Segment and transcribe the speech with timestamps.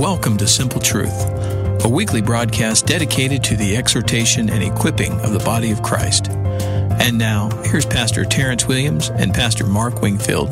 [0.00, 5.40] Welcome to Simple Truth, a weekly broadcast dedicated to the exhortation and equipping of the
[5.40, 6.30] body of Christ.
[6.30, 10.48] And now, here's Pastor Terrence Williams and Pastor Mark Wingfield.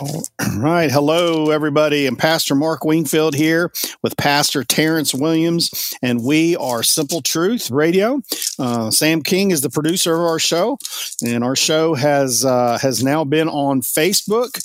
[0.00, 0.24] All
[0.56, 0.90] right.
[0.90, 2.06] Hello, everybody.
[2.08, 3.70] I'm Pastor Mark Wingfield here
[4.02, 8.22] with Pastor Terrence Williams, and we are Simple Truth Radio.
[8.58, 10.78] Uh, Sam King is the producer of our show,
[11.24, 14.58] and our show has uh, has now been on Facebook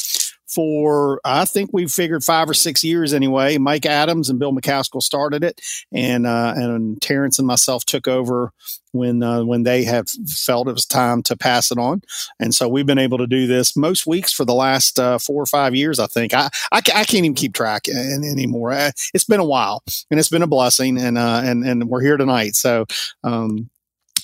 [0.54, 3.58] for I think we've figured five or six years anyway.
[3.58, 8.52] Mike Adams and Bill McCaskill started it, and uh, and Terrence and myself took over
[8.92, 12.02] when uh, when they have felt it was time to pass it on.
[12.40, 15.42] And so we've been able to do this most weeks for the last uh, four
[15.42, 16.00] or five years.
[16.00, 18.72] I think I, I, I can't even keep track anymore.
[18.72, 20.98] Uh, it's been a while, and it's been a blessing.
[20.98, 22.56] And uh, and and we're here tonight.
[22.56, 22.86] So
[23.24, 23.70] um,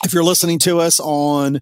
[0.04, 1.60] if you're listening to us on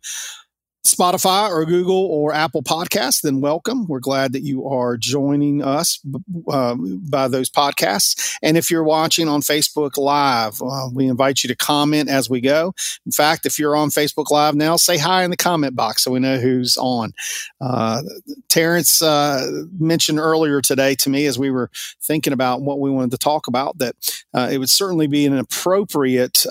[0.88, 3.86] Spotify or Google or Apple Podcasts, then welcome.
[3.88, 5.99] We're glad that you are joining us
[6.48, 8.38] uh, by those podcasts.
[8.41, 12.41] And if you're watching on Facebook Live, uh, we invite you to comment as we
[12.41, 12.74] go.
[13.05, 16.12] In fact, if you're on Facebook Live now, say hi in the comment box so
[16.12, 17.13] we know who's on.
[17.60, 18.02] Uh,
[18.49, 21.70] Terrence uh, mentioned earlier today to me as we were
[22.02, 23.96] thinking about what we wanted to talk about that
[24.34, 26.46] uh, it would certainly be an appropriate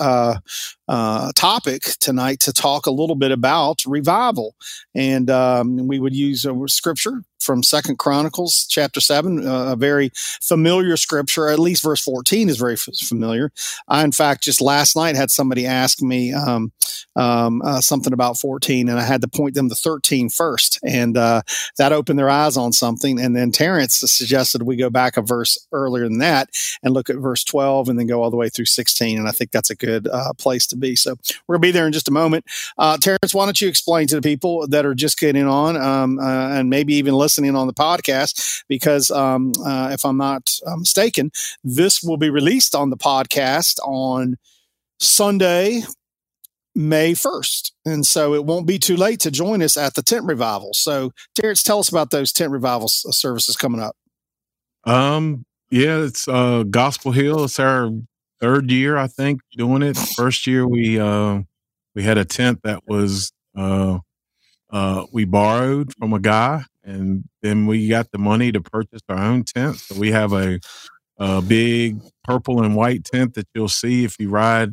[0.88, 4.54] uh, topic tonight to talk a little bit about revival,
[4.94, 10.10] and um, we would use a scripture from Second Chronicles chapter seven, uh, a very
[10.14, 11.48] familiar scripture.
[11.48, 13.52] At least verse fourteen is very f- familiar.
[13.88, 16.72] I, in fact, just last night had somebody ask me um,
[17.14, 21.16] um, uh, something about fourteen, and I had to point them to 13 first, and
[21.16, 21.42] uh,
[21.78, 23.20] that opened their eyes on something.
[23.20, 26.50] And then Terrence suggested we go back a verse earlier than that
[26.82, 29.18] and look at verse twelve, and then go all the way through sixteen.
[29.18, 30.96] And I think that's a good uh, place to be.
[30.96, 32.44] So we're gonna be there in just a moment.
[32.78, 36.18] Uh, Terrence, why don't you explain to the people that are just getting on um,
[36.18, 40.76] uh, and maybe even listening on the podcast because um, uh, if I'm not uh,
[40.76, 41.32] mistaken,
[41.64, 44.36] this will be released on the podcast on
[45.00, 45.82] Sunday,
[46.76, 47.72] May 1st.
[47.84, 50.70] And so it won't be too late to join us at the tent revival.
[50.72, 53.96] So, Terrence, tell us about those tent revival services coming up.
[54.84, 57.42] Um, yeah, it's uh Gospel Hill.
[57.44, 57.90] It's our
[58.40, 59.96] third year, I think, doing it.
[59.96, 61.40] First year we uh
[61.96, 63.98] we had a tent that was uh
[64.70, 69.18] uh we borrowed from a guy and then we got the money to purchase our
[69.18, 69.76] own tent.
[69.76, 70.60] So we have a,
[71.18, 74.70] a big purple and white tent that you'll see if you ride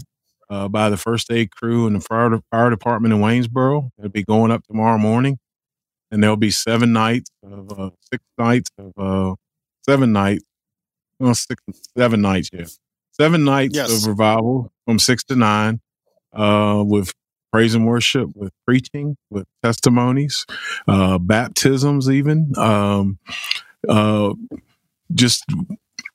[0.49, 3.89] uh, by the first aid crew and the fire, fire department in Waynesboro.
[3.97, 5.39] It'll be going up tomorrow morning,
[6.11, 9.35] and there'll be seven nights of uh, six nights of uh,
[9.83, 10.43] seven nights,
[11.19, 11.63] well, six
[11.97, 12.65] seven nights, yeah,
[13.11, 13.91] seven nights yes.
[13.91, 15.81] of revival from six to nine,
[16.33, 17.11] uh, with
[17.53, 20.45] praise and worship, with preaching, with testimonies,
[20.87, 22.51] uh, baptisms, even.
[22.57, 23.19] Um,
[23.87, 24.33] uh,
[25.13, 25.45] just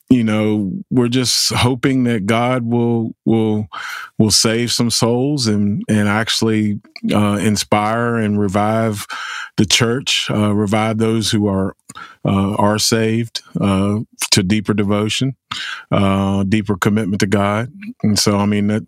[0.09, 3.67] you know we're just hoping that god will will
[4.17, 6.81] will save some souls and and actually
[7.13, 9.05] uh, inspire and revive
[9.59, 11.75] the church uh, revive those who are
[12.23, 13.99] uh, are saved uh,
[14.31, 15.35] to deeper devotion,
[15.91, 17.69] uh, deeper commitment to God.
[18.01, 18.83] And so, I mean, that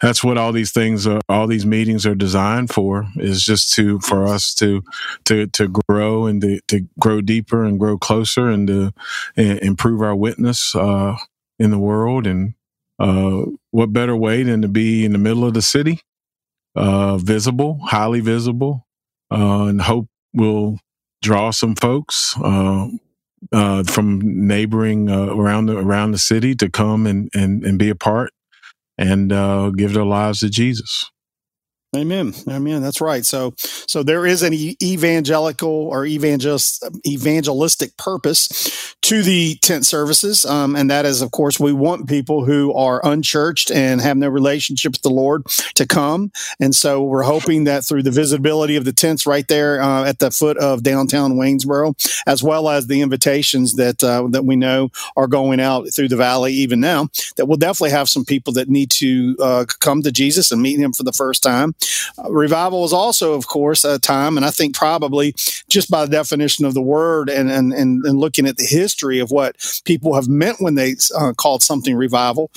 [0.00, 4.00] that's what all these things are, all these meetings are designed for is just to,
[4.00, 4.82] for us to,
[5.26, 8.92] to, to grow and to, to grow deeper and grow closer and to
[9.36, 11.14] and improve our witness, uh,
[11.60, 12.26] in the world.
[12.26, 12.54] And,
[12.98, 16.00] uh, what better way than to be in the middle of the city,
[16.74, 18.88] uh, visible, highly visible,
[19.30, 20.78] and hope will
[21.22, 22.86] draw some folks uh,
[23.52, 27.88] uh, from neighboring uh, around the around the city to come and and, and be
[27.88, 28.30] a part
[28.98, 31.10] and uh, give their lives to Jesus.
[31.94, 32.34] Amen.
[32.48, 32.82] Amen.
[32.82, 33.24] That's right.
[33.24, 40.74] So, so there is an evangelical or evangelist, evangelistic purpose to the tent services, um,
[40.74, 44.92] and that is, of course, we want people who are unchurched and have no relationship
[44.92, 45.44] with the Lord
[45.76, 46.32] to come.
[46.58, 50.18] And so, we're hoping that through the visibility of the tents right there uh, at
[50.18, 51.94] the foot of downtown Waynesboro,
[52.26, 56.16] as well as the invitations that uh, that we know are going out through the
[56.16, 60.10] valley even now, that we'll definitely have some people that need to uh, come to
[60.10, 61.74] Jesus and meet Him for the first time.
[62.28, 65.34] Revival is also, of course, a time, and I think probably
[65.68, 69.18] just by the definition of the word and, and, and, and looking at the history
[69.18, 72.50] of what people have meant when they uh, called something revival,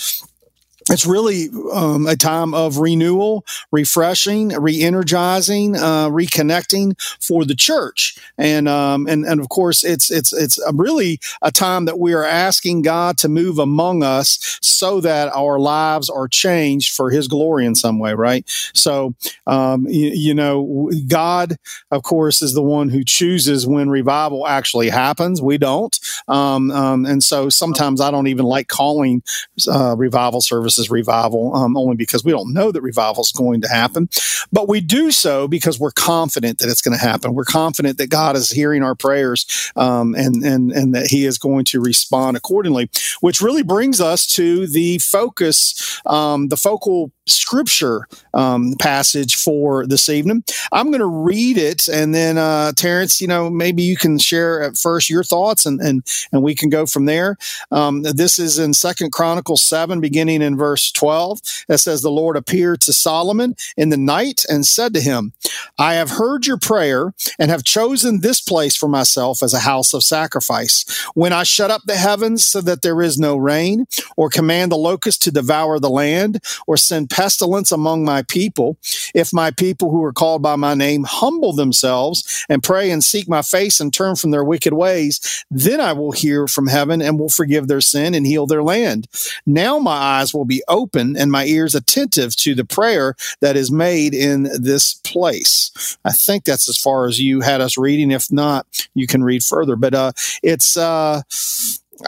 [0.89, 8.67] it's really um, a time of renewal, refreshing, re-energizing, uh, reconnecting for the church, and
[8.67, 12.81] um, and and of course, it's it's it's really a time that we are asking
[12.81, 17.75] God to move among us so that our lives are changed for His glory in
[17.75, 18.43] some way, right?
[18.73, 19.13] So,
[19.47, 21.55] um, you, you know, God,
[21.91, 25.41] of course, is the one who chooses when revival actually happens.
[25.41, 25.97] We don't,
[26.27, 29.23] um, um, and so sometimes I don't even like calling
[29.67, 33.67] uh, revival services revival, um, only because we don't know that revival is going to
[33.67, 34.07] happen.
[34.51, 37.33] But we do so because we're confident that it's going to happen.
[37.33, 41.37] We're confident that God is hearing our prayers um, and, and, and that He is
[41.37, 42.89] going to respond accordingly,
[43.21, 50.09] which really brings us to the focus, um, the focal scripture um, passage for this
[50.09, 50.43] evening.
[50.71, 54.61] I'm going to read it, and then uh, Terrence, you know, maybe you can share
[54.61, 57.37] at first your thoughts, and and and we can go from there.
[57.71, 61.41] Um, this is in Second Chronicles seven, beginning in verse twelve.
[61.67, 65.33] That says, "The Lord appeared to Solomon in the night and said to him,
[65.77, 69.93] I have heard your prayer and have chosen this place for myself as a house
[69.93, 70.85] of sacrifice.
[71.13, 73.85] When I shut up the heavens so that there is no rain,
[74.17, 78.77] or command the locust to devour the land, or send pestilence among my people.
[79.13, 83.27] If my people who are called by my name humble themselves and pray and seek
[83.27, 87.19] my face and turn from their wicked ways, then I will hear from heaven and
[87.19, 89.07] will forgive their sin and heal their land.
[89.45, 93.69] Now my eyes will be open and my ears attentive to the prayer that is
[93.69, 95.97] made in this place.
[96.05, 98.11] I think that's as far as you had us reading.
[98.11, 99.75] If not, you can read further.
[99.75, 101.23] But uh, it's uh,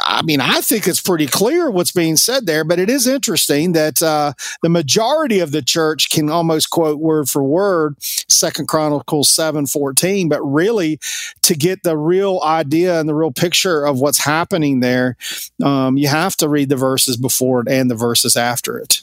[0.03, 3.73] I mean, I think it's pretty clear what's being said there, but it is interesting
[3.73, 9.29] that uh, the majority of the church can almost quote word for word Second Chronicles
[9.29, 10.99] seven fourteen, but really
[11.43, 15.17] to get the real idea and the real picture of what's happening there,
[15.63, 19.01] um, you have to read the verses before it and the verses after it.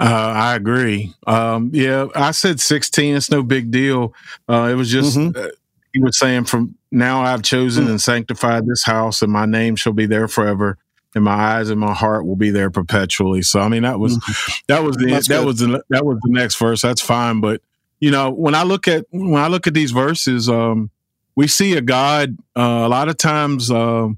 [0.00, 1.12] Uh, I agree.
[1.26, 3.16] Um, yeah, I said 16.
[3.16, 4.14] It's no big deal.
[4.48, 5.46] Uh, it was just, mm-hmm.
[5.92, 7.90] He was saying from now I've chosen mm.
[7.90, 10.78] and sanctified this house, and my name shall be there forever,
[11.14, 13.42] and my eyes and my heart will be there perpetually.
[13.42, 14.52] So I mean that was mm-hmm.
[14.68, 15.46] that was the That's that good.
[15.46, 16.82] was the that was the next verse.
[16.82, 17.60] That's fine, but
[17.98, 20.90] you know when I look at when I look at these verses, um,
[21.36, 22.36] we see a God.
[22.56, 24.08] Uh, a lot of times, uh,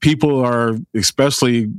[0.00, 1.72] people are especially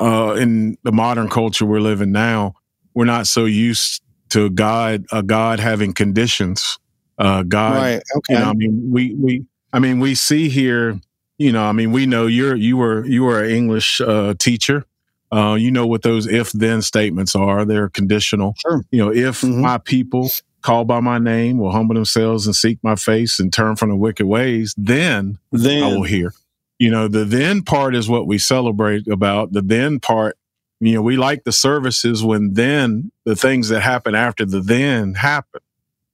[0.00, 2.54] uh, in the modern culture we're living now.
[2.94, 6.78] We're not so used to God, a God having conditions.
[7.20, 8.02] Uh, God, right.
[8.16, 8.34] okay.
[8.34, 10.98] You know, I mean, we we I mean, we see here,
[11.38, 14.86] you know, I mean, we know you're you were you were an English uh, teacher.
[15.32, 17.64] Uh, you know what those if then statements are.
[17.64, 18.54] They're conditional.
[18.58, 18.84] Sure.
[18.90, 19.60] You know, if mm-hmm.
[19.60, 20.30] my people
[20.62, 23.96] called by my name will humble themselves and seek my face and turn from the
[23.96, 25.82] wicked ways, then, then.
[25.84, 26.32] I will hear.
[26.78, 29.52] You know, the then part is what we celebrate about.
[29.52, 30.38] The then part,
[30.80, 35.14] you know, we like the services when then the things that happen after the then
[35.14, 35.49] happen.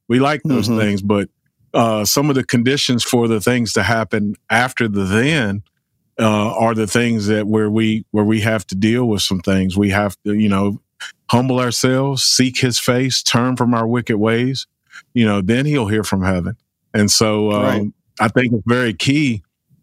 [0.08, 0.79] We like those mm-hmm.
[0.79, 1.29] things, but
[1.75, 5.62] uh, some of the conditions for the things to happen after the then
[6.19, 9.76] uh, are the things that where we where we have to deal with some things.
[9.76, 10.81] We have to, you know,
[11.31, 14.67] humble ourselves, seek His face, turn from our wicked ways.
[15.12, 16.56] You know, then He'll hear from heaven.
[16.94, 17.93] And so, um, right.
[18.20, 19.43] I think it's very key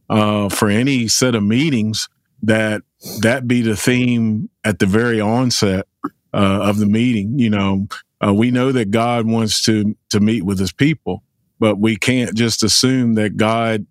[0.10, 2.10] uh, for any set of meetings
[2.42, 2.82] that
[3.22, 5.86] that be the theme at the very onset
[6.34, 7.38] uh, of the meeting.
[7.38, 7.88] You know,
[8.26, 11.24] uh, we know that God wants to to meet with His people,
[11.60, 13.86] but we can't just assume that God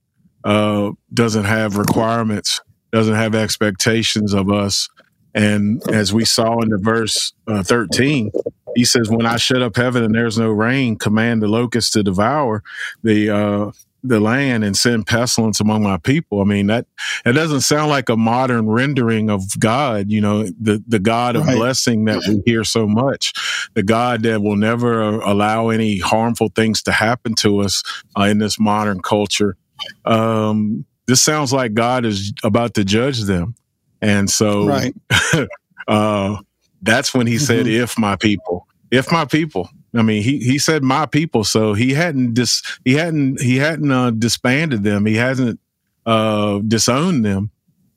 [0.44, 2.60] uh, doesn't have requirements,
[2.92, 4.88] doesn't have expectations of us.
[5.34, 8.30] And as we saw in the verse uh, 13,
[8.74, 12.02] he says, When I shut up heaven and there's no rain, command the locusts to
[12.02, 12.62] devour
[13.02, 13.70] the uh,
[14.02, 16.40] the land and send pestilence among my people.
[16.40, 16.86] I mean, that
[17.24, 21.46] it doesn't sound like a modern rendering of God, you know, the, the God of
[21.46, 21.56] right.
[21.56, 23.32] blessing that we hear so much,
[23.74, 27.82] the God that will never allow any harmful things to happen to us
[28.18, 29.56] uh, in this modern culture.
[30.04, 33.54] Um, this sounds like God is about to judge them.
[34.00, 34.94] And so, right.
[35.88, 36.36] uh,
[36.82, 37.44] that's when he mm-hmm.
[37.44, 41.74] said, if my people, if my people, I mean, he he said my people, so
[41.74, 45.04] he hadn't dis he hadn't he hadn't uh, disbanded them.
[45.04, 45.60] He hasn't
[46.06, 47.50] uh, disowned them.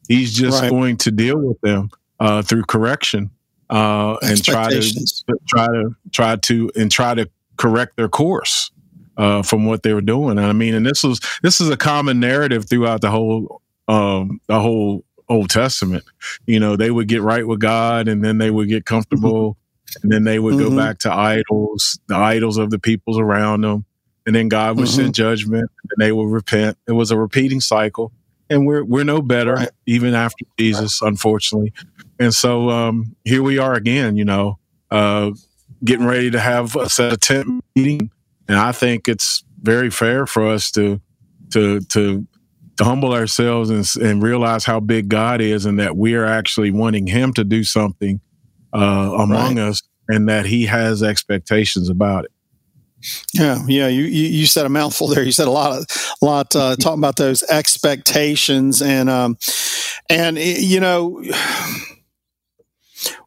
[0.07, 0.69] He's just right.
[0.69, 3.31] going to deal with them uh, through correction
[3.69, 5.05] uh, and try to
[5.47, 8.71] try to try to and try to correct their course
[9.17, 10.37] uh, from what they were doing.
[10.37, 14.59] I mean, and this was this is a common narrative throughout the whole um, the
[14.59, 16.03] whole Old Testament.
[16.45, 19.57] You know, they would get right with God, and then they would get comfortable
[20.01, 20.69] and then they would mm-hmm.
[20.69, 23.85] go back to idols, the idols of the peoples around them,
[24.25, 25.01] and then God would mm-hmm.
[25.03, 26.77] send judgment, and they would repent.
[26.87, 28.11] It was a repeating cycle,
[28.49, 29.69] and we're we're no better right.
[29.85, 31.73] even after Jesus, unfortunately.
[32.19, 34.17] and so um, here we are again.
[34.17, 34.59] You know,
[34.91, 35.31] uh,
[35.83, 38.09] getting ready to have a set of tent meeting,
[38.47, 41.01] and I think it's very fair for us to
[41.53, 42.27] to to
[42.77, 46.71] to humble ourselves and, and realize how big God is, and that we are actually
[46.71, 48.19] wanting Him to do something
[48.75, 49.69] uh, among right.
[49.69, 52.31] us, and that He has expectations about it.
[53.33, 53.87] Yeah, yeah.
[53.87, 55.23] You, you, you said a mouthful there.
[55.23, 55.85] You said a lot of
[56.21, 59.37] a lot uh, talking about those expectations and um
[60.09, 61.23] and you know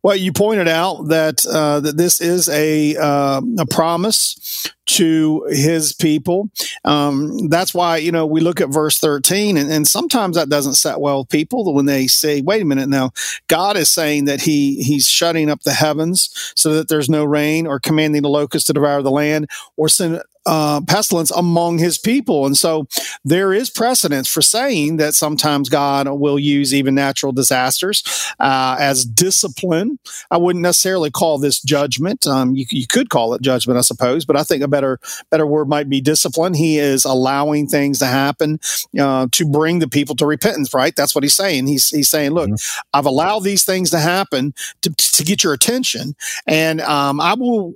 [0.02, 5.92] well, you pointed out that uh, that this is a uh, a promise to His
[5.92, 6.50] people.
[6.84, 10.74] Um, that's why you know we look at verse thirteen, and, and, sometimes that doesn't
[10.74, 13.10] set well with people when they say, "Wait a minute, now
[13.48, 17.66] God is saying that He He's shutting up the heavens so that there's no rain,
[17.66, 22.46] or commanding the locusts to devour the land, or send uh, pestilence among his people.
[22.46, 22.86] And so
[23.22, 28.02] there is precedence for saying that sometimes God will use even natural disasters
[28.40, 29.98] uh, as discipline.
[30.30, 32.26] I wouldn't necessarily call this judgment.
[32.26, 34.98] Um, you, you, could call it judgment, I suppose, but I think a better
[35.30, 36.54] better word might be discipline.
[36.54, 38.58] He is allowing things to happen
[38.98, 40.72] uh, to bring the people to repentance.
[40.72, 40.96] Right?
[40.96, 41.66] That's what he's saying.
[41.66, 42.80] He's he's saying, look, mm-hmm.
[42.94, 46.14] I've allowed these things to happen to, to get your attention,
[46.46, 47.74] and um, I will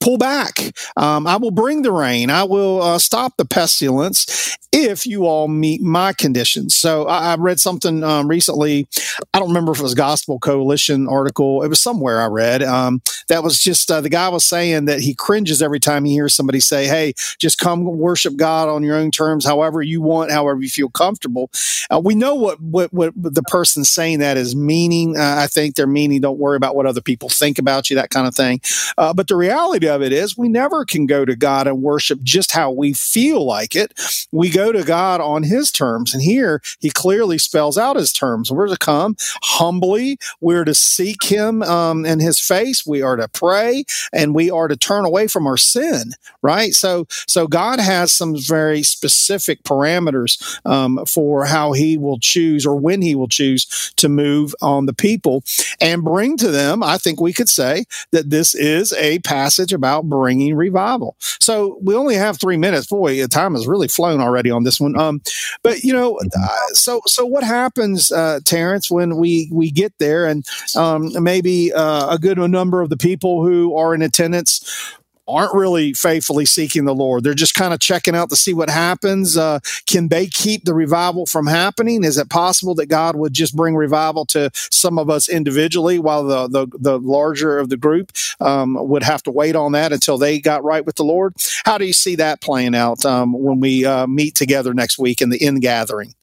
[0.00, 0.72] pull back.
[0.96, 2.30] Um, I will bring the rain.
[2.30, 6.74] I will uh, stop the pestilence if you all meet my conditions.
[6.74, 8.86] So I, I read something um, recently.
[9.32, 11.62] I don't remember if it was Gospel Coalition article.
[11.62, 15.00] It was somewhere I read um, that was just uh, the guy was saying that
[15.00, 18.96] he cringes every time he hears somebody say, "Hey, just come worship God on your
[18.96, 21.50] own terms, however you want, however you feel comfortable."
[21.90, 25.16] Uh, we know what, what what the person saying that is meaning.
[25.16, 28.10] Uh, I think they're meaning don't worry about what other people think about you, that
[28.10, 28.60] kind of thing.
[28.96, 32.20] Uh, but the reality of it is, we never can go to God and worship
[32.22, 33.92] just how we feel like it.
[34.30, 36.14] We go to God on His terms.
[36.14, 38.52] And here He clearly spells out His terms.
[38.52, 43.28] We're to come humbly, we're to seek Him um, in His face, we are to
[43.28, 46.74] pray, and we are to turn away from our sin, right?
[46.74, 52.76] So, so God has some very specific parameters um, for how He will choose or
[52.76, 55.42] when He will choose to move on the people
[55.80, 56.82] and bring to them.
[56.82, 61.16] I think we could say that this is a passage about bringing revival.
[61.40, 62.88] So we only have three minutes.
[62.88, 64.98] Boy, the time has really flown already on this one.
[64.98, 65.22] Um,
[65.62, 66.42] but you know, mm-hmm.
[66.42, 70.44] uh, so so what happens, uh, Terrence, when we we get there, and
[70.76, 74.97] um, maybe uh, a good number of the people who are in attendance
[75.28, 77.22] aren't really faithfully seeking the Lord.
[77.22, 79.36] They're just kind of checking out to see what happens.
[79.36, 82.02] Uh, can they keep the revival from happening?
[82.02, 86.24] Is it possible that God would just bring revival to some of us individually while
[86.24, 90.16] the, the, the larger of the group um, would have to wait on that until
[90.16, 91.34] they got right with the Lord?
[91.64, 95.20] How do you see that playing out um, when we uh, meet together next week
[95.20, 96.14] in the in gathering?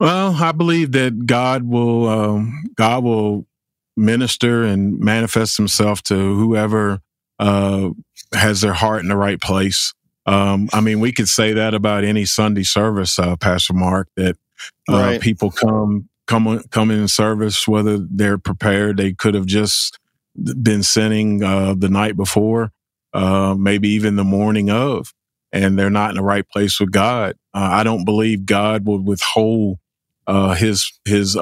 [0.00, 3.46] Well, I believe that God will um, God will
[3.96, 7.00] minister and manifest Himself to whoever
[7.38, 7.90] uh,
[8.32, 9.92] has their heart in the right place.
[10.26, 14.36] Um, I mean, we could say that about any Sunday service, uh, Pastor Mark, that
[14.88, 15.20] uh, right.
[15.20, 18.96] people come come come in service whether they're prepared.
[18.96, 19.98] They could have just
[20.62, 22.72] been sinning uh, the night before,
[23.12, 25.12] uh, maybe even the morning of,
[25.52, 27.36] and they're not in the right place with God.
[27.52, 29.78] Uh, I don't believe God would withhold
[30.26, 31.36] uh, his his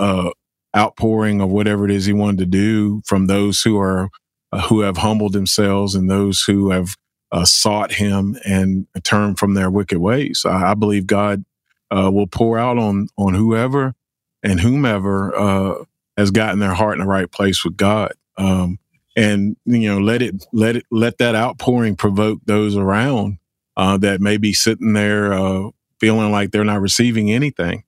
[0.77, 4.09] outpouring of whatever it is He wanted to do from those who are
[4.53, 6.97] uh, who have humbled themselves and those who have
[7.33, 10.43] uh, sought him and turned from their wicked ways.
[10.45, 11.45] I, I believe God
[11.91, 13.95] uh, will pour out on on whoever
[14.43, 15.85] and whomever uh,
[16.17, 18.13] has gotten their heart in the right place with God.
[18.37, 18.79] Um,
[19.17, 23.39] and you know, let it let it let that outpouring provoke those around
[23.77, 27.85] uh, that may be sitting there uh, feeling like they're not receiving anything.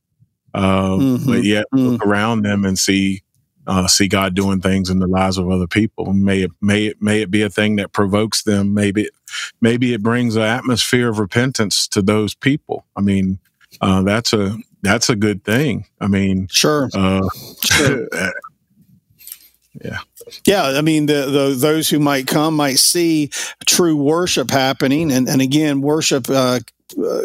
[0.54, 1.26] Mm-hmm.
[1.26, 1.86] But yet, mm-hmm.
[1.88, 3.23] look around them and see
[3.66, 6.12] uh, see God doing things in the lives of other people.
[6.12, 8.74] May it may it may it be a thing that provokes them.
[8.74, 9.08] Maybe
[9.60, 12.84] maybe it brings an atmosphere of repentance to those people.
[12.96, 13.38] I mean,
[13.80, 15.86] uh, that's a that's a good thing.
[16.00, 17.26] I mean, sure, uh,
[17.64, 18.08] sure.
[19.82, 19.98] yeah.
[20.46, 23.30] Yeah, I mean, the, the, those who might come might see
[23.66, 26.60] true worship happening, and and again, worship uh,
[26.98, 27.22] uh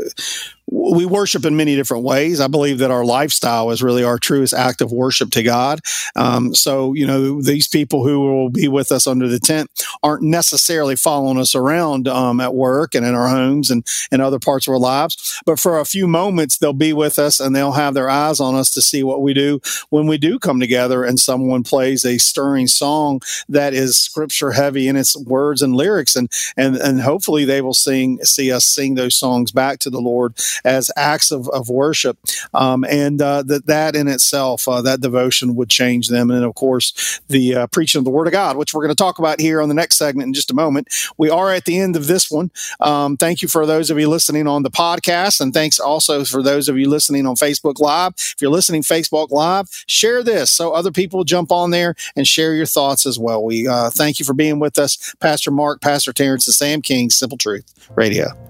[0.71, 2.39] we worship in many different ways.
[2.39, 5.79] I believe that our lifestyle is really our truest act of worship to God.
[6.15, 9.69] Um, so, you know, these people who will be with us under the tent
[10.03, 14.39] aren't necessarily following us around um, at work and in our homes and, and other
[14.39, 15.41] parts of our lives.
[15.45, 18.55] But for a few moments, they'll be with us and they'll have their eyes on
[18.55, 22.17] us to see what we do when we do come together and someone plays a
[22.17, 26.15] stirring song that is scripture heavy in its words and lyrics.
[26.15, 30.01] And, and, and hopefully they will sing, see us sing those songs back to the
[30.01, 32.17] Lord as acts of, of worship.
[32.53, 36.31] Um, and uh, that, that in itself, uh, that devotion would change them.
[36.31, 38.95] And of course, the uh, preaching of the Word of God, which we're going to
[38.95, 40.87] talk about here on the next segment in just a moment.
[41.17, 42.51] We are at the end of this one.
[42.79, 45.41] Um, thank you for those of you listening on the podcast.
[45.41, 48.13] And thanks also for those of you listening on Facebook Live.
[48.17, 52.53] If you're listening Facebook Live, share this so other people jump on there and share
[52.53, 53.43] your thoughts as well.
[53.43, 57.09] We uh, thank you for being with us, Pastor Mark, Pastor Terrence, and Sam King,
[57.09, 58.48] Simple Truth Radio.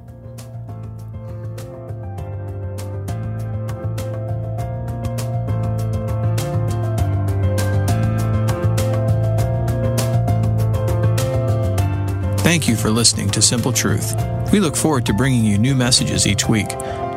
[12.49, 14.15] Thank you for listening to Simple Truth.
[14.51, 16.67] We look forward to bringing you new messages each week.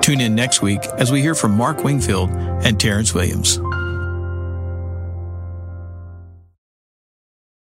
[0.02, 2.28] Tune in next week as we hear from Mark Wingfield
[2.66, 3.58] and Terrence Williams.